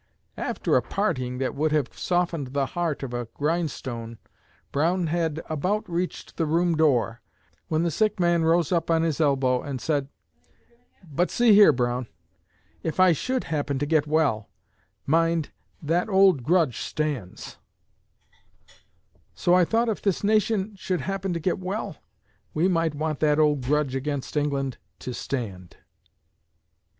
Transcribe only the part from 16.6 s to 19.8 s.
stands!' So I